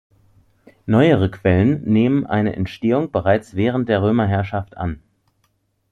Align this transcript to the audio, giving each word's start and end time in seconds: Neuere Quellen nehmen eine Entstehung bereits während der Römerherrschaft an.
Neuere 0.87 1.29
Quellen 1.29 1.83
nehmen 1.83 2.25
eine 2.25 2.55
Entstehung 2.55 3.11
bereits 3.11 3.53
während 3.53 3.87
der 3.87 4.01
Römerherrschaft 4.01 4.75
an. 4.75 5.03